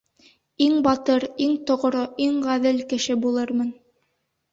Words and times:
Иң 0.67 0.77
батыр, 0.85 1.25
иң 1.47 1.51
тоғро, 1.71 2.01
иң 2.29 2.39
ғәҙел 2.47 2.81
кеше 2.95 3.17
булырмын... 3.27 3.71